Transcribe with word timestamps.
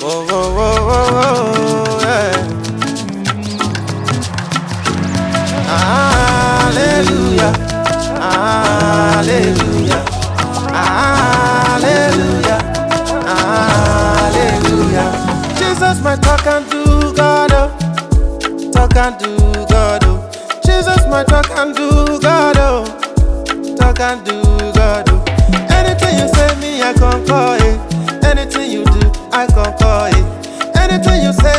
Whoa, 0.00 0.24
whoa, 0.26 0.54
whoa, 0.54 0.76
whoa, 0.86 1.06
whoa, 1.12 2.00
yeah. 2.02 2.32
Hallelujah, 5.66 7.52
hallelujah, 8.20 10.02
hallelujah, 10.72 12.60
hallelujah. 13.26 15.08
Jesus, 15.58 16.00
my 16.02 16.14
talk 16.16 16.46
and 16.46 16.70
do 16.70 17.12
God, 17.14 17.52
oh. 17.52 17.68
talk 18.72 18.96
and 18.96 19.18
do 19.18 19.36
God, 19.66 20.04
oh. 20.04 20.30
Jesus, 20.64 21.06
my 21.08 21.24
talk 21.24 21.50
and 21.50 21.74
do 21.74 22.20
God, 22.20 22.56
oh. 22.58 22.84
talk 23.76 24.00
and 24.00 24.24
do 24.24 24.40
God, 24.72 25.08
oh. 25.10 25.24
Anything 25.70 26.18
you 26.18 26.28
say 26.34 26.54
me, 26.60 26.82
I 26.82 26.92
concur, 26.94 27.57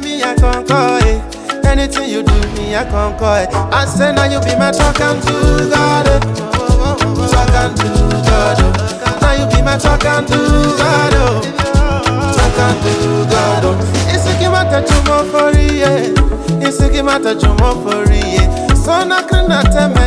me, 0.00 0.22
I 0.22 0.34
concur, 0.34 0.98
eh. 1.04 1.20
Anything 1.68 2.08
you 2.10 2.22
do, 2.22 2.34
me, 2.54 2.74
I 2.76 2.84
concur, 2.84 3.46
eh. 3.46 3.68
I 3.72 3.84
say 3.86 4.12
now 4.12 4.24
you 4.24 4.40
be 4.40 4.54
my 4.58 4.70
talk 4.70 5.00
and 5.00 5.20
do 5.22 5.70
God, 5.70 6.06
oh. 6.08 7.28
Talk 7.30 7.50
and 7.54 7.76
do 7.76 7.88
God, 8.26 8.58
oh. 8.60 9.18
Now 9.20 9.32
you 9.38 9.46
be 9.56 9.62
my 9.62 9.76
talk 9.78 10.04
and 10.04 10.26
do 10.26 10.36
God, 10.78 11.14
oh. 11.16 11.40
Talk 12.36 12.58
and 12.58 12.78
do 12.82 13.24
God, 13.30 13.64
oh. 13.64 13.76
Isiki 14.14 14.48
mata 14.50 14.82
chumo 14.82 15.24
fori, 15.30 15.82
eh. 15.82 16.12
Isiki 16.68 17.02
mata 17.04 17.34
chumo 17.34 17.82
fori, 17.82 18.20
eh. 18.38 18.74
Sona 18.84 19.22
krina 19.22 19.62
teme 19.72 20.03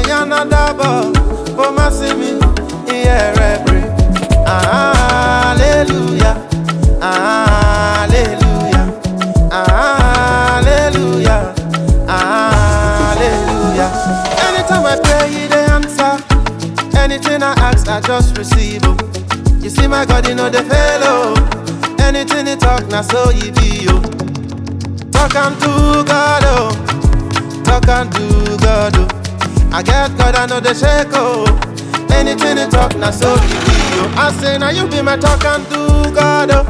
Anything 17.10 17.42
I 17.42 17.54
ask, 17.54 17.88
I 17.88 18.02
just 18.02 18.38
receive. 18.38 18.82
Oh. 18.84 18.98
You 19.64 19.70
see 19.70 19.88
my 19.88 20.04
God, 20.06 20.28
you 20.28 20.36
know 20.36 20.50
the 20.50 20.62
fellow. 20.64 21.36
Oh. 21.38 21.96
Anything 22.04 22.48
He 22.48 22.58
talk, 22.58 22.86
now 22.88 23.02
so 23.02 23.30
He 23.30 23.50
be. 23.50 23.88
Oh. 23.88 24.02
Talk 25.16 25.34
and 25.36 25.56
do 25.56 26.04
God, 26.04 26.44
oh. 26.44 27.64
Talk 27.64 27.88
and 27.88 28.12
do 28.12 28.58
God, 28.58 28.98
oh. 28.98 29.08
I 29.72 29.82
get 29.84 30.18
God, 30.18 30.36
I 30.36 30.48
know 30.48 30.60
the 30.60 30.74
shake, 30.74 31.08
oh. 31.14 31.48
Anything 32.14 32.58
He 32.58 32.68
talk, 32.68 32.94
now 32.98 33.12
so 33.12 33.38
He 33.38 33.54
be. 33.54 33.78
Oh. 34.04 34.14
I 34.18 34.34
say, 34.42 34.58
now 34.58 34.72
you 34.72 34.86
be 34.90 35.02
my 35.02 35.16
talk 35.16 35.46
and 35.46 35.64
do 35.70 36.14
God, 36.14 36.52
oh. 36.52 36.66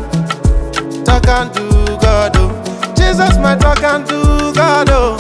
Talk 1.04 1.28
and 1.30 1.52
do 1.52 1.68
God, 1.98 2.34
oh. 2.36 2.94
Jesus, 2.96 3.40
my 3.40 3.56
talk 3.56 3.82
and 3.82 4.08
do 4.08 4.54
God, 4.54 4.88
oh. 4.92 5.18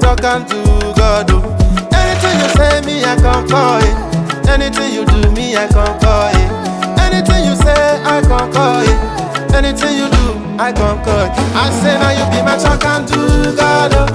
Talk 0.00 0.24
and 0.24 0.48
do 0.48 0.64
God, 0.96 1.30
oh. 1.30 1.55
I 11.66 11.70
say, 11.80 11.94
now 11.98 12.10
you 12.14 12.24
be 12.30 12.42
my 12.46 12.56
talk 12.56 12.84
and 12.84 13.06
do 13.08 13.56
God, 13.56 13.92
oh. 13.94 14.06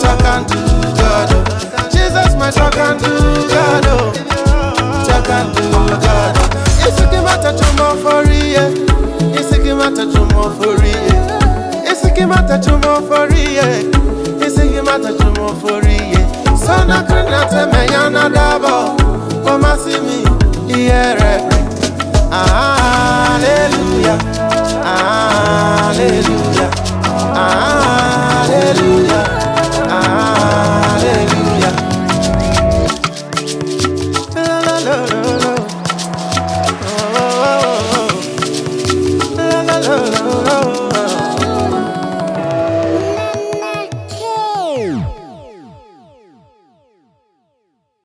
Talk 0.00 0.24
and 0.24 0.46
do 0.46 0.60
God, 1.00 1.28
oh. 1.32 1.88
Jesus, 1.90 2.34
my 2.36 2.50
talk 2.50 2.76
and 2.76 2.98
do 3.00 3.12
God, 3.48 3.84
oh. 3.88 4.12
Talk 5.08 5.28
and 5.30 5.48
do 5.56 5.70
God, 6.04 6.36
oh. 6.36 6.48
Isiki 6.86 7.18
mata 7.24 7.52
chumo 7.58 7.96
fori, 8.02 8.56
eh. 8.56 8.70
Isiki 9.40 9.72
mata 9.76 10.04
chumo 10.12 10.50
fori, 10.58 10.92
eh. 10.92 11.90
Isiki 11.90 12.26
mata 12.26 12.58
chumo 12.58 12.92
fori, 13.08 13.44
eh. 13.58 13.82
Isiki 14.46 14.80
mata 14.84 15.10
chumo 15.18 15.54
fori, 15.60 15.96
eh. 15.96 16.26
Sana 16.56 17.02
krina 17.08 17.44
teme 17.50 17.86
yana 17.92 18.28
dabo. 18.28 18.41